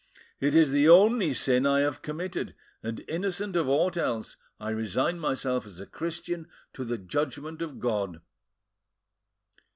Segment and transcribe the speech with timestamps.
[0.39, 5.19] It is the only sin I have committed, and, innocent of aught else, I resign
[5.19, 8.19] myself as a Christian to the judgment of God."